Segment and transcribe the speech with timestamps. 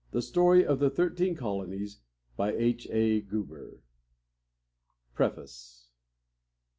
[0.19, 1.99] STORY OF THE THIRTEEN COLONIES.
[2.39, 2.57] M.
[2.57, 2.75] B.
[2.79, 3.17] C.
[3.19, 3.71] I
[5.13, 5.89] PREFACE.